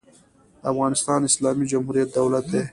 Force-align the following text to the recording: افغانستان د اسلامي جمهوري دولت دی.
افغانستان 0.71 1.19
د 1.21 1.25
اسلامي 1.29 1.65
جمهوري 1.71 2.01
دولت 2.17 2.45
دی. 2.53 2.61